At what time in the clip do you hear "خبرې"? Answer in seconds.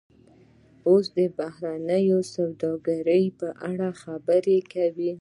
4.01-4.59